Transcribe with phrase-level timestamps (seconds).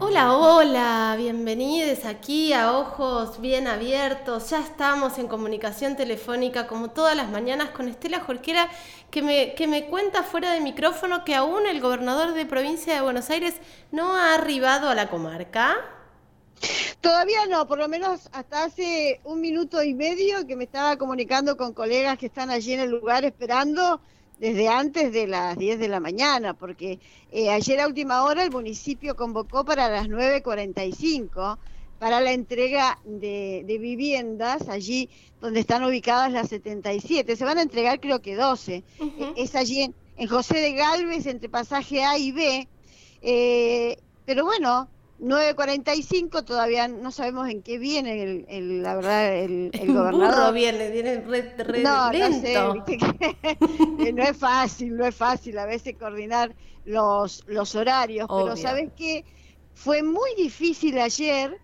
[0.00, 4.50] Hola, hola, bienvenidos aquí a Ojos Bien Abiertos.
[4.50, 8.68] Ya estamos en comunicación telefónica como todas las mañanas con Estela Jorquera
[9.10, 13.00] que me, que me cuenta fuera de micrófono que aún el gobernador de provincia de
[13.00, 13.54] Buenos Aires
[13.92, 15.76] no ha arribado a la comarca.
[17.00, 21.56] Todavía no, por lo menos hasta hace un minuto y medio que me estaba comunicando
[21.56, 24.00] con colegas que están allí en el lugar esperando
[24.38, 27.00] desde antes de las 10 de la mañana, porque
[27.32, 31.58] eh, ayer a última hora el municipio convocó para las 9.45
[31.98, 35.10] para la entrega de, viviendas allí
[35.40, 37.36] donde están ubicadas las 77.
[37.36, 38.74] Se van a entregar creo que 12.
[38.74, 38.84] E,
[39.36, 42.68] es allí en, José de Galvez, entre pasaje A y B.
[43.22, 44.88] Eh, pero bueno,
[45.20, 50.54] 9.45 todavía no sabemos en qué viene el, la verdad el, el gobernador.
[50.54, 52.54] viene, viene re, no, no sé,
[54.12, 56.54] no es fácil, no es fácil a veces coordinar
[56.84, 59.24] los, los horarios, pero sabes que
[59.74, 61.58] fue muy difícil ayer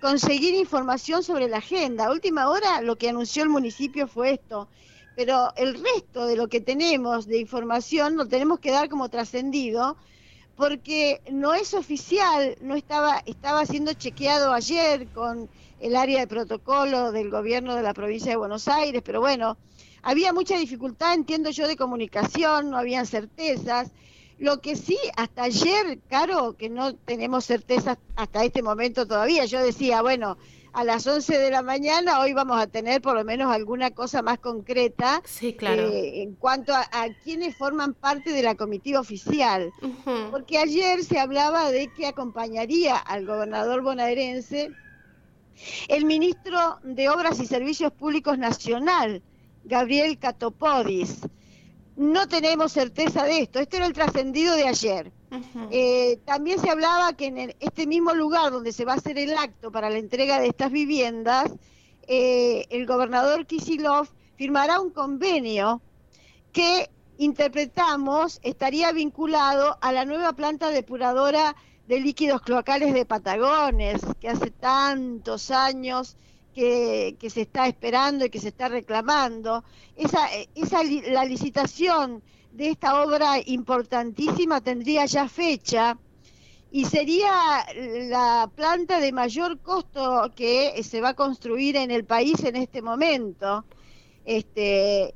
[0.00, 2.06] conseguir información sobre la agenda.
[2.06, 4.68] A última hora lo que anunció el municipio fue esto,
[5.14, 9.96] pero el resto de lo que tenemos de información lo tenemos que dar como trascendido
[10.56, 17.12] porque no es oficial, no estaba, estaba siendo chequeado ayer con el área de protocolo
[17.12, 19.58] del gobierno de la provincia de Buenos Aires, pero bueno,
[20.02, 23.90] había mucha dificultad, entiendo yo, de comunicación, no habían certezas.
[24.38, 29.62] Lo que sí, hasta ayer, Caro, que no tenemos certezas hasta este momento todavía, yo
[29.62, 30.38] decía, bueno,
[30.76, 34.20] a las 11 de la mañana, hoy vamos a tener por lo menos alguna cosa
[34.20, 35.88] más concreta sí, claro.
[35.88, 36.86] Eh, en cuanto a,
[37.24, 39.72] quienes forman parte de la comitiva oficial.
[40.30, 44.70] Porque ayer se hablaba de que acompañaría al gobernador bonaerense
[45.88, 49.22] el ministro de Obras y Servicios Públicos Nacional,
[49.64, 51.20] Gabriel Catopodis.
[51.96, 53.60] No tenemos certeza de esto.
[53.60, 55.10] Este era el trascendido de ayer.
[55.70, 59.36] Eh, también se hablaba que en este mismo lugar donde se va a hacer el
[59.36, 61.52] acto para la entrega de estas viviendas,
[62.06, 65.80] eh, el gobernador Kisilov firmará un convenio
[66.52, 71.56] que interpretamos estaría vinculado a la nueva planta depuradora
[71.88, 76.16] de líquidos cloacales de Patagones, que hace tantos años
[76.54, 79.62] que, se está esperando y que se está reclamando.
[79.94, 82.22] Esa, esa la licitación
[82.56, 85.98] de esta obra importantísima tendría ya fecha
[86.70, 87.66] y sería
[88.08, 92.80] la planta de mayor costo que se va a construir en el país en este
[92.80, 93.64] momento.
[94.24, 95.14] Este,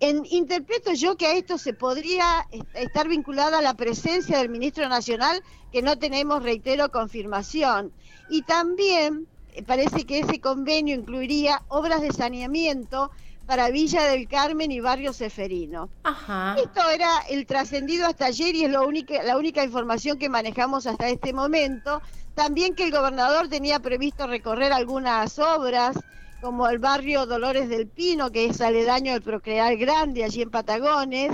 [0.00, 5.42] interpreto yo que a esto se podría estar vinculada la presencia del ministro nacional,
[5.72, 7.92] que no tenemos, reitero, confirmación.
[8.30, 13.10] Y también eh, parece que ese convenio incluiría obras de saneamiento
[13.46, 15.88] para Villa del Carmen y Barrio Seferino.
[16.56, 20.86] Esto era el trascendido hasta ayer y es lo única, la única información que manejamos
[20.86, 22.00] hasta este momento.
[22.34, 25.98] También que el gobernador tenía previsto recorrer algunas obras,
[26.40, 31.32] como el barrio Dolores del Pino, que es aledaño del Procrear Grande, allí en Patagones.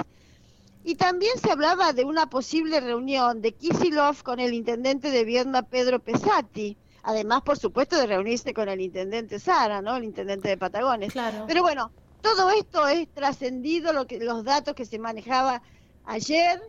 [0.84, 5.62] Y también se hablaba de una posible reunión de Kisilov con el intendente de Viedma,
[5.62, 6.76] Pedro Pesati.
[7.08, 9.96] Además, por supuesto, de reunirse con el intendente Sara, ¿no?
[9.96, 11.10] El intendente de Patagones.
[11.10, 11.46] Claro.
[11.48, 15.62] Pero bueno, todo esto es trascendido lo que los datos que se manejaba
[16.04, 16.60] ayer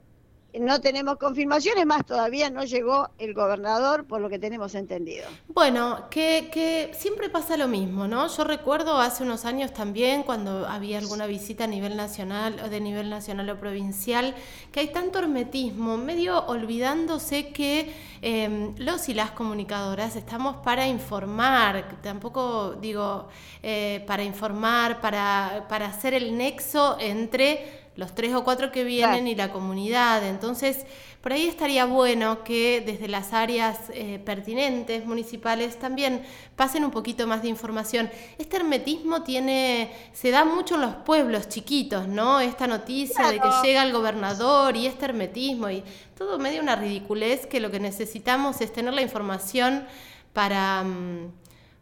[0.58, 5.26] no tenemos confirmaciones, más todavía no llegó el gobernador, por lo que tenemos entendido.
[5.48, 8.28] Bueno, que, siempre pasa lo mismo, ¿no?
[8.28, 12.82] Yo recuerdo hace unos años también, cuando había alguna visita a nivel nacional, o de
[12.82, 14.36] nivel nacional o provincial,
[14.72, 22.00] que hay tanto hermetismo, medio olvidándose que em, los y las comunicadoras estamos para informar,
[22.02, 23.28] tampoco digo
[23.62, 29.28] eh, para informar, para, para hacer el nexo entre los tres o cuatro que vienen
[29.28, 30.26] y la comunidad.
[30.26, 30.86] Entonces,
[31.22, 36.24] por ahí estaría bueno que desde las áreas eh, pertinentes municipales también
[36.56, 38.10] pasen un poquito más de información.
[38.38, 42.40] Este hermetismo tiene, se da mucho en los pueblos chiquitos, ¿no?
[42.40, 45.84] Esta noticia de que llega el gobernador y este hermetismo y
[46.18, 49.86] todo medio una ridiculez que lo que necesitamos es tener la información
[50.32, 51.34] para, mm,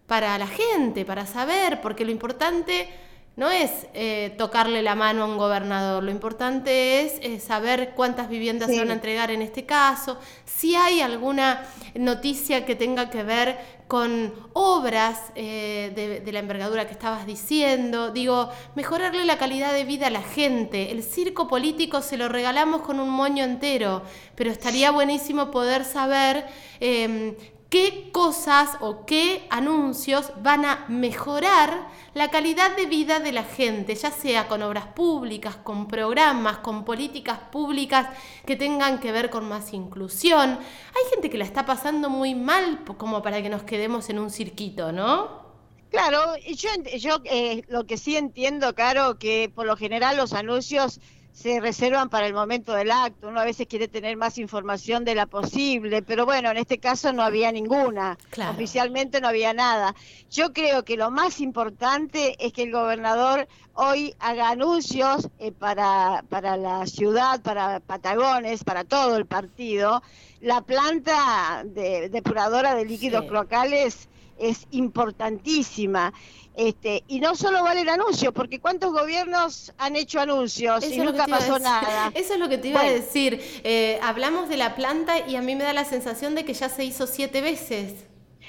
[0.07, 2.89] para la gente, para saber, porque lo importante
[3.37, 8.29] no es eh, tocarle la mano a un gobernador, lo importante es eh, saber cuántas
[8.29, 11.63] viviendas se van a entregar en este caso, si hay alguna
[11.93, 18.49] noticia que tenga que ver con obras eh, de, la envergadura que estabas diciendo, digo,
[18.75, 22.99] mejorarle la calidad de vida a la gente, el circo político se lo regalamos con
[22.99, 24.01] un moño entero,
[24.35, 26.45] pero estaría buenísimo poder saber
[26.79, 27.35] em,
[27.69, 33.93] qué cosas o qué anuncios van a mejorar la calidad de vida de la gente,
[33.95, 38.07] ya sea con obras públicas, con programas, con políticas públicas
[38.45, 40.51] que tengan que ver con más inclusión.
[40.51, 44.29] Hay gente que la está pasando muy mal como para que nos quedemos en un
[44.29, 45.45] cirquito, ¿no?
[45.89, 50.99] Claro, yo, yo eh, lo que sí entiendo, Caro, que por lo general los anuncios
[51.37, 53.27] se reservan para el momento del acto.
[53.27, 57.13] Uno a veces quiere tener más información de la posible, pero bueno, en este caso
[57.13, 58.17] no había ninguna.
[58.49, 59.93] Oficialmente no había nada.
[60.31, 66.23] Yo creo que lo más importante es que el gobernador hoy haga anuncios eh, para,
[66.27, 70.01] para la ciudad, para Patagones, para todo el partido.
[70.41, 74.09] La planta de, depuradora de líquidos cloacales
[74.39, 76.13] es importantísima.
[76.57, 81.27] Este, y no solo vale el anuncio, porque ¿cuántos gobiernos han hecho anuncios y nunca
[81.27, 82.11] pasó nada?
[82.15, 83.39] Eso es lo que te iba a decir.
[83.63, 86.67] Eh, hablamos de la planta y a mí me da la sensación de que ya
[86.67, 88.05] se hizo siete veces.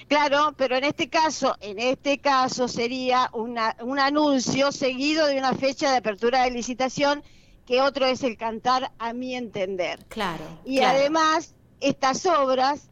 [0.09, 5.53] Claro, pero en este caso, en este caso sería una, un anuncio seguido de una
[5.53, 7.23] fecha de apertura de licitación,
[7.67, 10.03] que otro es el cantar, a mi entender.
[10.09, 10.45] Claro.
[10.65, 12.89] Y además, estas obras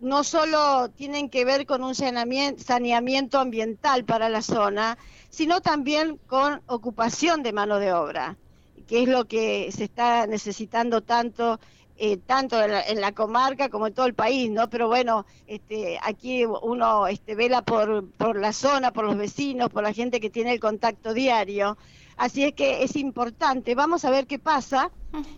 [0.00, 4.98] no solo tienen que ver con un saneamiento ambiental para la zona,
[5.30, 8.36] sino también con ocupación de mano de obra,
[8.86, 11.58] que es lo que se está necesitando tanto
[11.96, 14.68] eh, tanto en la, comarca como en todo el país, ¿no?
[14.68, 19.84] Pero bueno, este, aquí uno este, vela por, por la zona, por los vecinos, por
[19.84, 21.78] la gente que tiene el contacto diario.
[22.16, 23.76] Así es que es importante.
[23.76, 24.90] Vamos a ver qué pasa.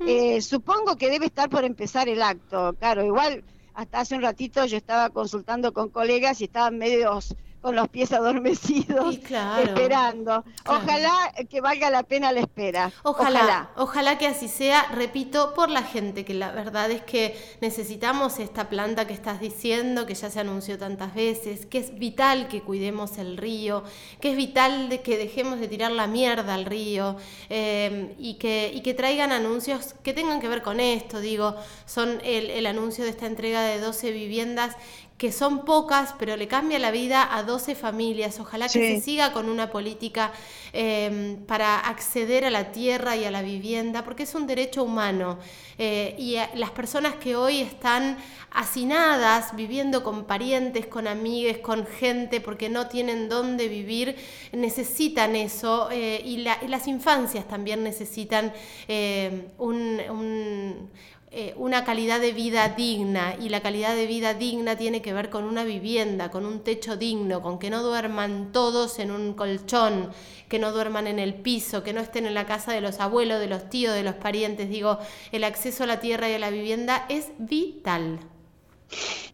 [0.07, 2.75] Eh, supongo que debe estar por empezar el acto.
[2.79, 3.45] Claro, igual
[3.77, 8.13] hasta hace un ratito yo estaba consultando con colegas y estaban medios con los pies
[8.13, 10.45] adormecidos, esperando.
[10.67, 12.93] Ojalá que valga la pena la espera.
[13.03, 18.39] Ojalá, ojalá, que así sea, repito, por la gente, que la verdad es que necesitamos
[18.39, 22.63] esta planta que estás diciendo, que ya se anunció tantas veces, que es vital que
[22.63, 23.83] cuidemos el río,
[24.21, 27.17] que es vital de que dejemos de tirar la mierda al río
[27.49, 31.57] eh, y, que, y que traigan anuncios que tengan que ver con esto, digo,
[31.87, 34.77] son el, el anuncio de esta entrega de 12 viviendas
[35.19, 38.39] que son pocas, pero le cambia la vida a 12 familias.
[38.39, 40.31] Ojalá que se siga con una política
[40.75, 45.39] em, para acceder a la tierra y a la vivienda, porque es un derecho humano.
[45.79, 48.19] Eh, y las personas que hoy están
[48.51, 54.17] hacinadas, viviendo con parientes, con amigues, con gente, porque no tienen dónde vivir,
[54.53, 55.89] necesitan eso.
[55.93, 58.53] Eh, y, las infancias también necesitan
[58.87, 60.91] eh, un
[61.33, 65.29] eh, una calidad de vida digna y la calidad de vida digna tiene que ver
[65.29, 70.13] con una vivienda, con un techo digno, con que no duerman todos en un colchón,
[70.49, 73.41] que no duerman en el piso, que no estén en la casa de los abuelos,
[73.41, 74.71] de los tíos, de los parientes.
[74.71, 74.99] Digo,
[75.33, 78.21] el acceso a la tierra y a la vivienda es vital.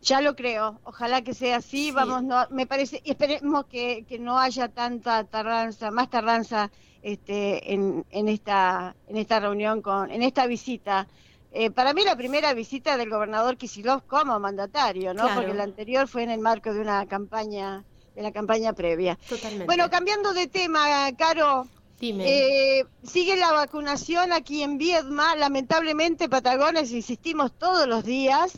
[0.00, 4.38] Ya lo creo, ojalá que sea así, vamos, no, me parece, esperemos que, que, no
[4.38, 6.70] haya tanta tardanza, más tardanza
[7.02, 11.06] este, en, en, esta, en esta reunión, con, en esta visita
[11.54, 15.28] eh, para mí la primera visita del gobernador Kisilov como mandatario, ¿no?
[15.34, 17.84] Porque la anterior fue en el marco de una campaña,
[18.14, 19.18] de la campaña previa.
[19.28, 19.66] Totalmente.
[19.66, 21.66] Bueno, cambiando de tema, Caro.
[22.00, 22.24] Dime.
[22.26, 25.36] Eh, sigue la vacunación aquí en Viedma.
[25.36, 28.54] Lamentablemente, Patagones, insistimos todos los días,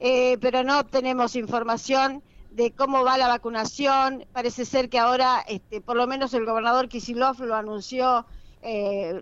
[0.00, 2.22] eh, pero no obtenemos información
[2.52, 4.24] de cómo va la vacunación.
[4.32, 8.24] Parece ser que ahora, este, por lo menos el gobernador Kisilov lo anunció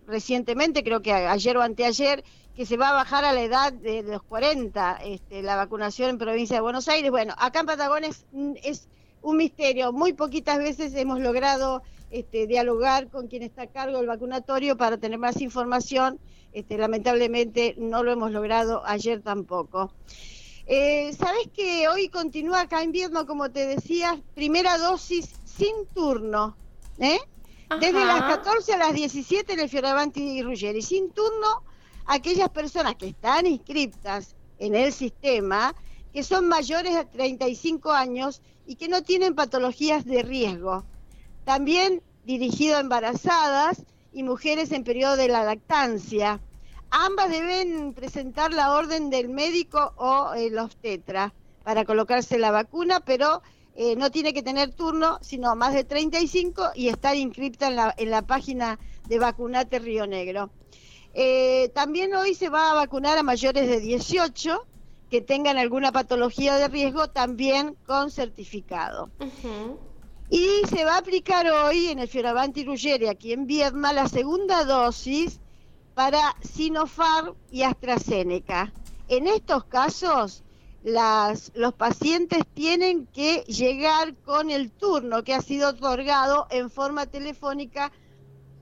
[0.06, 2.24] recientemente, creo que ayer o anteayer,
[2.58, 6.18] que se va a bajar a la edad de los 40 este, la vacunación en
[6.18, 7.08] provincia de Buenos Aires.
[7.08, 8.88] Bueno, acá en Patagones mm, es
[9.22, 9.92] un misterio.
[9.92, 14.98] Muy poquitas veces hemos logrado este, dialogar con quien está a cargo del vacunatorio para
[14.98, 16.18] tener más información.
[16.52, 19.92] Este, lamentablemente no lo hemos logrado ayer tampoco.
[20.66, 26.56] Eh, Sabes que hoy continúa acá en Viedma, como te decía, primera dosis sin turno.
[26.98, 27.20] ¿eh?
[27.78, 31.67] Desde las 14 a las 17 en el Fioravanti y Ruggeri, sin turno
[32.08, 35.74] aquellas personas que están inscritas en el sistema,
[36.12, 40.84] que son mayores de 35 años y que no tienen patologías de riesgo.
[41.44, 46.40] También dirigido a embarazadas y mujeres en periodo de la lactancia.
[46.90, 53.42] Ambas deben presentar la orden del médico o el obstetra para colocarse la vacuna, pero
[53.76, 57.94] eh, no tiene que tener turno, sino más de 35 y estar inscripta en la,
[57.98, 60.50] en la página de Vacunate Río Negro.
[61.14, 64.66] Eh, también hoy se va a vacunar a mayores de 18
[65.10, 69.10] que tengan alguna patología de riesgo, también con certificado.
[70.30, 74.64] Y se va a aplicar hoy en el Fioravanti Ruggeri, aquí en Viedma, la segunda
[74.64, 75.40] dosis
[75.94, 78.72] para Sinopharm y AstraZeneca.
[79.08, 80.44] En estos casos,
[80.84, 87.06] las, los pacientes tienen que llegar con el turno que ha sido otorgado en forma
[87.06, 87.90] telefónica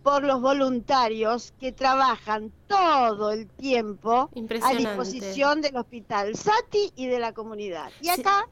[0.06, 4.30] por los voluntarios que trabajan todo el tiempo
[4.62, 7.90] a disposición del hospital Sati y de la comunidad.
[8.00, 8.48] Y acá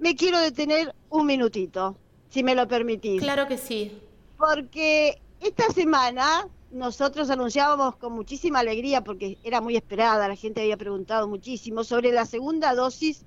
[0.00, 1.96] me quiero detener un minutito,
[2.28, 3.22] si me lo permitís.
[3.22, 3.96] Claro que sí.
[4.36, 10.76] Porque esta semana nosotros anunciábamos con muchísima alegría, porque era muy esperada, la gente había
[10.76, 13.24] preguntado muchísimo, sobre la segunda dosis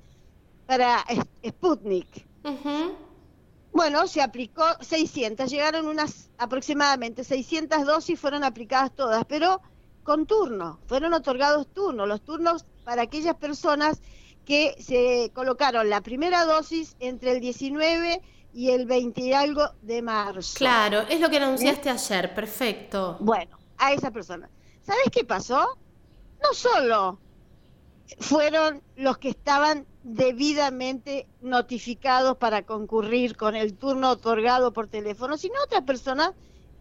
[0.67, 1.05] para
[1.47, 2.27] Sputnik.
[3.71, 9.61] Bueno, se aplicó 600, llegaron unas aproximadamente 600 dosis, fueron aplicadas todas, pero
[10.03, 14.01] con turno, fueron otorgados turnos, los turnos para aquellas personas
[14.45, 18.21] que se colocaron la primera dosis entre el 19
[18.53, 20.57] y el 20 y algo de marzo.
[20.57, 23.17] Claro, es lo que anunciaste ayer, perfecto.
[23.19, 24.49] Bueno, a esa persona.
[24.81, 25.77] ¿Sabes qué pasó?
[26.41, 27.19] No solo
[28.17, 35.55] fueron los que estaban debidamente notificados para concurrir con el turno otorgado por teléfono, sino
[35.63, 36.31] otras personas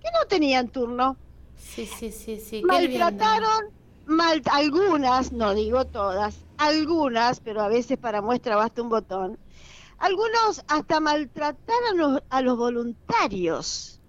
[0.00, 1.16] que no tenían turno.
[1.56, 2.62] Sí, sí, sí, sí.
[2.64, 3.66] Maltrataron,
[4.06, 9.38] mal, algunas, no digo todas, algunas, pero a veces para muestra basta un botón,
[9.98, 14.00] algunos hasta maltrataron a los, voluntarios,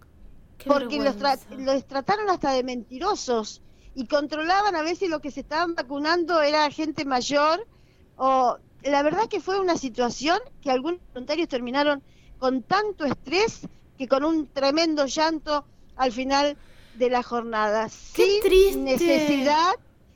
[0.65, 1.15] porque los,
[1.57, 3.61] los trataron hasta de mentirosos
[3.95, 7.67] y controlaban a veces lo que se estaban vacunando era gente mayor
[8.15, 12.01] o la verdad que fue una situación que algunos voluntarios terminaron
[12.37, 13.67] con tanto estrés
[13.97, 16.57] que con un tremendo llanto al final
[16.95, 17.89] de la jornada.
[17.89, 19.73] sin necesidad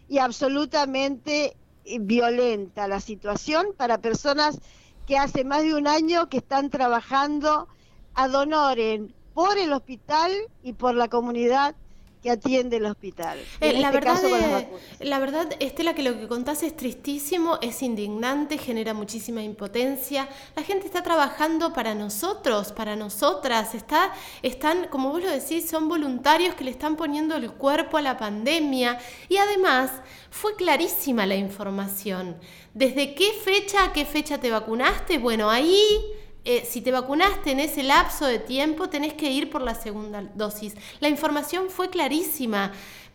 [0.07, 1.55] y absolutamente
[1.85, 4.59] eh, violenta la situación para personas
[5.05, 7.67] que hace más de un año que están trabajando
[8.13, 11.75] ad honorem por el hospital y por la comunidad
[12.23, 13.37] que atiende el hospital.
[13.59, 14.67] Eh, la, este verdad
[15.01, 20.29] la verdad, Estela, que lo que contás es tristísimo, es indignante, genera muchísima impotencia.
[20.55, 23.75] La gente está trabajando para nosotros, para nosotras.
[23.75, 28.01] Está, están, como vos lo decís, son voluntarios que le están poniendo el cuerpo a
[28.01, 28.97] la pandemia.
[29.27, 29.91] Y además,
[30.29, 32.37] fue clarísima la información.
[32.73, 35.17] ¿Desde qué fecha a qué fecha te vacunaste?
[35.17, 35.85] Bueno, ahí
[36.45, 40.23] eh, si te vacunaste en ese lapso de tiempo, tenés que ir por la segunda
[40.35, 40.75] dosis.
[40.99, 42.71] La información fue clarísima.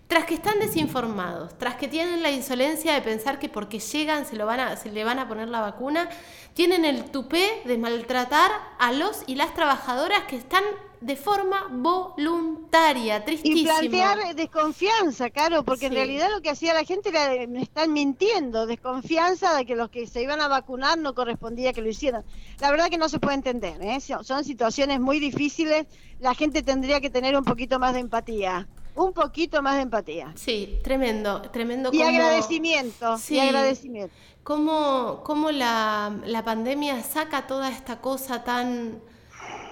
[0.06, 4.36] Tras que están desinformados, tras que tienen la insolencia de pensar que porque llegan se,
[4.36, 6.08] lo van a, se le van a poner la vacuna,
[6.54, 10.64] tienen el tupé de maltratar a los y las trabajadoras que están
[11.00, 13.60] de forma voluntaria, tristísimo.
[13.60, 17.92] Y plantear desconfianza, claro, porque en realidad lo que hacía la gente era, me están
[17.92, 22.24] mintiendo, desconfianza de que los que se iban a vacunar no correspondía que lo hicieran.
[22.60, 24.00] La verdad que no se puede entender, ¿eh?
[24.00, 25.86] son situaciones muy difíciles,
[26.20, 28.66] la gente tendría que tener un poquito más de empatía.
[28.96, 30.32] Un poquito más de empatía.
[30.34, 31.90] Sí, tremendo, tremendo.
[31.92, 34.12] Y agradecimiento, sí, y agradecimiento.
[34.42, 39.00] Cómo, cómo la, la pandemia saca toda esta cosa tan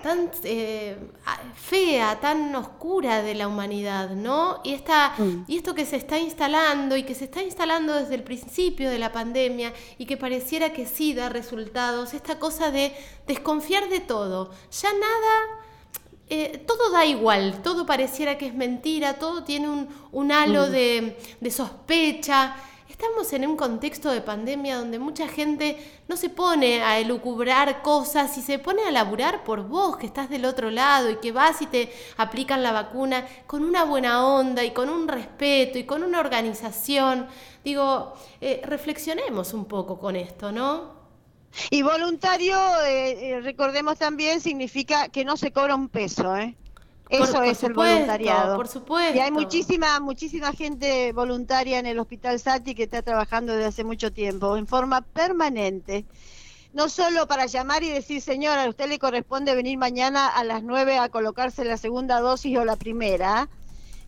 [0.06, 0.96] tan eh,
[1.54, 4.60] fea, tan oscura de la humanidad, ¿no?
[4.62, 5.44] Y, esta, mm.
[5.48, 8.98] y esto que se está instalando y que se está instalando desde el principio de
[8.98, 12.92] la pandemia y que pareciera que sí da resultados, esta cosa de
[13.26, 15.62] desconfiar de todo, ya nada...
[16.28, 20.70] Eh, todo da igual, todo pareciera que es mentira, todo tiene un, un halo mm.
[20.72, 22.56] de, de sospecha.
[22.98, 25.76] Estamos en un contexto de pandemia donde mucha gente
[26.08, 30.30] no se pone a elucubrar cosas y se pone a laburar por vos, que estás
[30.30, 34.64] del otro lado y que vas y te aplican la vacuna con una buena onda
[34.64, 37.26] y con un respeto y con una organización.
[37.62, 40.94] Digo, eh, reflexionemos un poco con esto, ¿no?
[41.68, 46.56] Y voluntario, eh, eh, recordemos también, significa que no se cobra un peso, ¿eh?
[47.08, 48.56] Eso es el voluntariado.
[48.56, 49.16] Por supuesto.
[49.16, 53.84] Y hay muchísima, muchísima gente voluntaria en el Hospital Sati que está trabajando desde hace
[53.84, 56.04] mucho tiempo, en forma permanente.
[56.72, 60.62] No solo para llamar y decir, señora, a usted le corresponde venir mañana a las
[60.62, 63.48] 9 a colocarse la segunda dosis o la primera,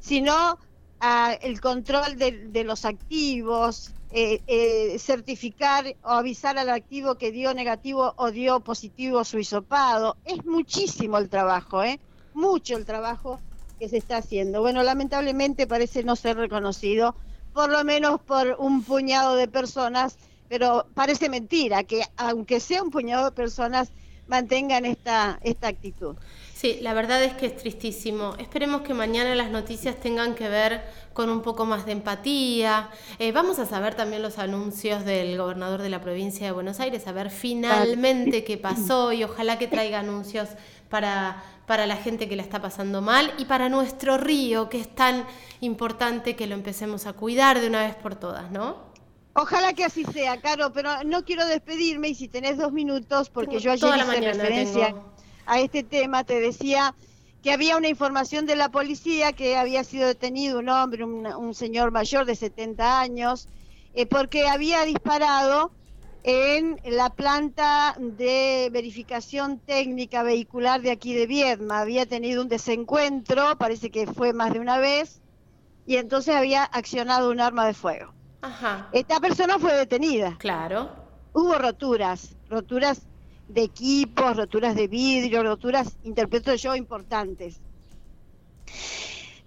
[0.00, 0.58] sino
[1.00, 7.54] a el control de, los activos, eh, eh, certificar o avisar al activo que dio
[7.54, 10.16] negativo o dio positivo su hisopado.
[10.24, 12.00] Es muchísimo el trabajo, ¿eh?
[12.38, 13.40] Mucho el trabajo
[13.78, 14.60] que se está haciendo.
[14.60, 17.16] Bueno, lamentablemente parece no ser reconocido,
[17.52, 20.16] por lo menos por un puñado de personas,
[20.48, 23.92] pero parece mentira que aunque sea un puñado de personas
[24.26, 26.16] mantengan esta, esta actitud.
[26.58, 28.34] Sí, la verdad es que es tristísimo.
[28.40, 32.90] Esperemos que mañana las noticias tengan que ver con un poco más de empatía.
[33.20, 37.06] Eh, vamos a saber también los anuncios del gobernador de la provincia de Buenos Aires,
[37.06, 40.48] a ver finalmente qué pasó y ojalá que traiga anuncios
[40.88, 44.92] para para la gente que la está pasando mal y para nuestro río, que es
[44.92, 45.26] tan
[45.60, 48.88] importante que lo empecemos a cuidar de una vez por todas, ¿no?
[49.34, 53.60] Ojalá que así sea, Caro, pero no quiero despedirme y si tenés dos minutos, porque
[53.60, 54.96] yo ayer hice referencia
[55.48, 56.94] a este tema, te decía
[57.42, 61.90] que había una información de la policía que había sido detenido un hombre, un, señor
[61.90, 63.48] mayor de 70 años,
[63.94, 65.72] eh, porque había disparado
[66.24, 71.80] en la planta de verificación técnica vehicular de aquí de Viedma.
[71.80, 75.22] Había tenido un desencuentro, parece que fue más de una vez,
[75.86, 78.12] y entonces había accionado un arma de fuego.
[78.92, 80.36] Esta persona fue detenida.
[80.38, 80.90] Claro.
[81.32, 83.02] Hubo roturas, roturas
[83.48, 87.60] de equipos, roturas de vidrio, roturas, interpreto yo, importantes.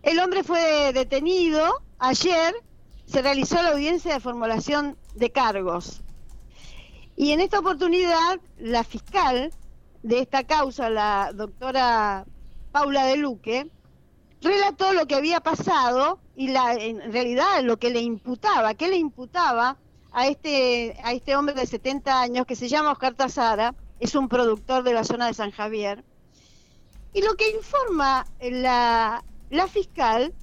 [0.02, 2.56] El hombre fue detenido ayer,
[3.06, 6.02] se realizó la audiencia de formulación de cargos.
[7.16, 9.52] Y en esta oportunidad, la fiscal
[10.02, 12.26] de esta causa, la doctora
[12.72, 13.70] Paula de Luque,
[14.42, 18.98] relató lo que había pasado y la, en realidad lo que le imputaba, qué le
[18.98, 19.78] imputaba
[20.12, 24.28] a este, a este hombre de 70 años que se llama Oscar Tazara, es un
[24.28, 26.04] productor de la zona de San Javier.
[27.14, 30.34] Y lo que informa la, la fiscal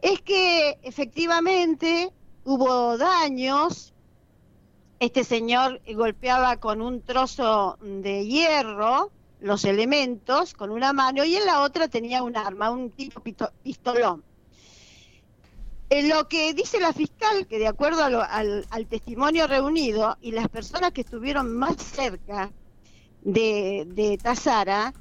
[0.00, 2.10] es que efectivamente
[2.44, 3.92] hubo daños,
[4.98, 11.44] este señor golpeaba con un trozo de hierro los elementos con una mano y en
[11.44, 13.20] la otra tenía un arma, un tipo
[13.62, 14.24] pistolón.
[15.90, 20.92] En lo que dice la fiscal, que de acuerdo al, testimonio reunido y las personas
[20.92, 22.50] que estuvieron más cerca
[23.22, 24.92] de, de Tazara,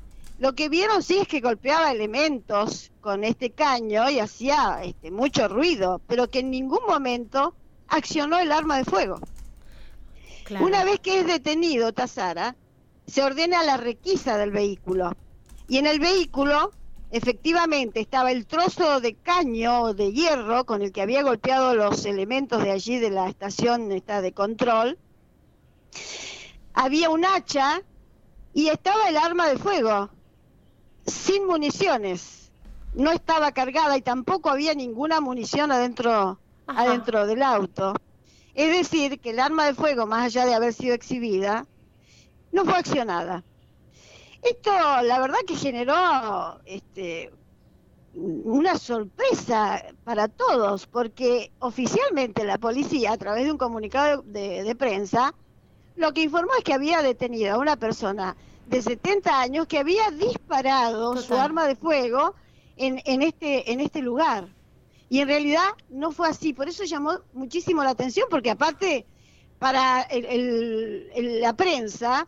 [0.41, 5.47] lo que vieron sí es que golpeaba elementos con este caño y hacía este, mucho
[5.47, 7.53] ruido, pero que en ningún momento
[7.87, 9.19] accionó el arma de fuego.
[10.59, 12.55] Una vez que es detenido Tazara,
[13.05, 15.11] se ordena la requisa del vehículo.
[15.67, 16.71] Y en el vehículo
[17.11, 22.63] efectivamente estaba el trozo de caño de hierro con el que había golpeado los elementos
[22.63, 24.97] de allí de la estación esta de control.
[26.73, 27.83] Había un hacha
[28.53, 30.09] y estaba el arma de fuego,
[31.05, 32.51] sin municiones.
[32.93, 37.93] No estaba cargada y tampoco había ninguna munición adentro, adentro del auto.
[38.53, 41.65] Es decir, que el arma de fuego, más allá de haber sido exhibida,
[42.51, 43.43] no fue accionada.
[44.41, 44.71] Esto,
[45.03, 47.31] la verdad que generó este,
[48.13, 55.33] una sorpresa para todos, porque oficialmente la policía, a través de un comunicado de, prensa,
[55.95, 58.35] lo que informó es que había detenido a una persona
[58.71, 62.33] de 70 años que había disparado su arma de fuego
[62.77, 64.47] en, en, este, en este lugar.
[65.09, 69.05] Y en realidad no fue así, por eso llamó muchísimo la atención, porque aparte
[69.59, 72.27] para la prensa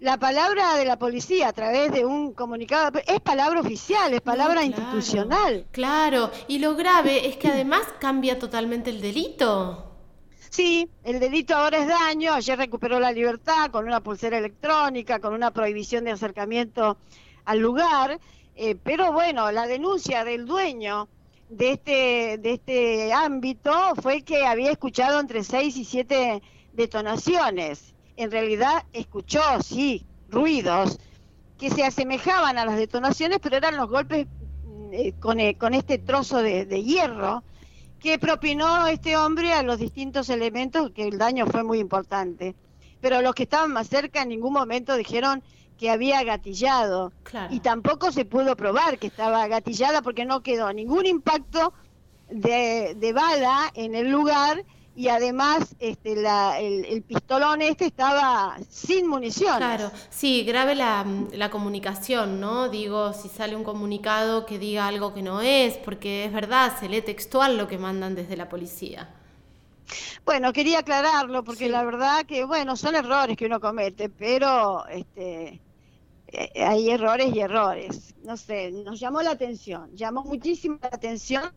[0.00, 4.64] la palabra de la policía a través de un comunicado es palabra oficial, es palabra
[4.64, 5.66] institucional.
[5.70, 9.93] Claro, y lo grave es que además cambia totalmente el delito.
[10.54, 15.34] Sí, el delito ahora es daño, ayer recuperó la libertad con una pulsera electrónica, con
[15.34, 16.96] una prohibición de acercamiento
[17.44, 18.20] al lugar,
[18.54, 21.08] eh, pero bueno, la denuncia del dueño
[21.48, 26.40] de este, de este ámbito fue que había escuchado entre seis y siete
[26.72, 27.92] detonaciones.
[28.16, 31.00] En realidad escuchó, sí, ruidos
[31.58, 34.28] que se asemejaban a las detonaciones, pero eran los golpes
[34.66, 37.42] mm, eh, con, eh, con, este trozo de, hierro
[38.04, 42.54] que propinó este hombre a los distintos elementos, que el daño fue muy importante.
[43.00, 45.42] Pero los que estaban más cerca en ningún momento dijeron
[45.78, 47.14] que había gatillado.
[47.48, 51.72] Y tampoco se pudo probar que estaba gatillada porque no quedó ningún impacto
[52.28, 59.56] de, de bala en el lugar y además este, el, pistolón este estaba sin munición.
[59.56, 62.68] Claro, sí, grave la, la, comunicación, ¿no?
[62.68, 66.88] Digo, si sale un comunicado que diga algo que no es, porque es verdad, se
[66.88, 69.14] lee textual lo que mandan desde la policía.
[70.24, 75.60] Bueno, quería aclararlo porque la verdad que, bueno, son errores que uno comete, pero este,
[76.28, 78.14] eh, hay errores y errores.
[78.22, 81.52] No sé, nos llamó la atención, llamó muchísimo la atención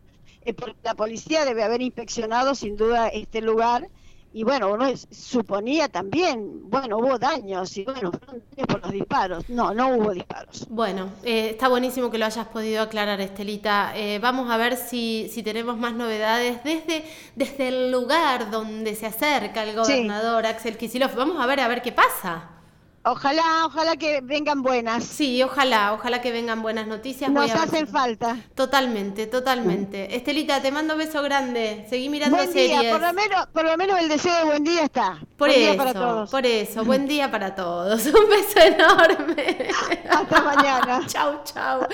[0.82, 3.88] la policía debe haber inspeccionado sin duda este lugar
[4.32, 9.48] y bueno, uno suponía también, bueno, hubo daños y bueno, por los disparos.
[9.48, 10.66] No, no hubo disparos.
[10.68, 13.92] Bueno, eh, está buenísimo que lo hayas podido aclarar, Estelita.
[13.96, 17.04] Eh, vamos a ver si, si tenemos más novedades desde,
[17.36, 21.14] desde el lugar donde se acerca el gobernador Axel Kicillof.
[21.14, 22.57] Vamos a ver a ver qué pasa.
[23.10, 25.02] Ojalá, ojalá que vengan buenas.
[25.02, 27.30] Sí, ojalá, ojalá que vengan buenas noticias.
[27.30, 28.36] Nos hacen falta.
[28.54, 30.14] Totalmente, totalmente.
[30.14, 31.86] Estelita, te mando un beso grande.
[31.88, 32.80] Seguí mirando buen series.
[32.80, 32.92] Día.
[32.92, 35.18] Por lo menos, por lo menos el deseo de buen día está.
[35.38, 36.30] Por Buen día eso, para todos.
[36.30, 38.04] por eso, buen día para todos.
[38.06, 39.68] Un beso enorme.
[40.10, 41.00] Hasta mañana.
[41.06, 41.86] chau, chau.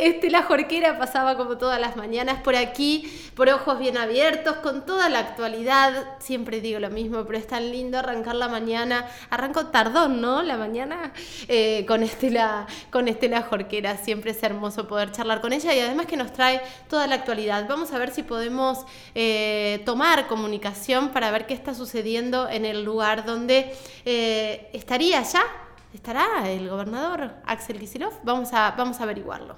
[0.00, 4.86] Este, la Jorquera pasaba como todas las mañanas por aquí, por ojos bien abiertos, con
[4.86, 5.92] toda la actualidad.
[6.20, 9.06] Siempre digo lo mismo, pero es tan lindo arrancar la mañana.
[9.28, 10.42] Arranco tardón, ¿no?
[10.42, 11.12] La mañana
[11.48, 13.96] eh, con, Estela, con Estela Jorquera.
[13.96, 17.66] Siempre es hermoso poder charlar con ella y además que nos trae toda la actualidad.
[17.68, 22.84] Vamos a ver si podemos eh, tomar comunicación para ver qué está sucediendo en el
[22.84, 25.42] lugar donde eh, estaría ya,
[25.92, 28.14] estará el gobernador Axel Kicillof.
[28.22, 29.56] Vamos a, vamos a averiguarlo.